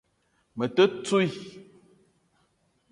Me 0.57 0.65
te 0.75 0.83
ntouii 0.89 1.31